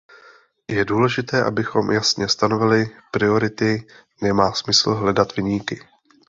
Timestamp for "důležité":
0.85-1.43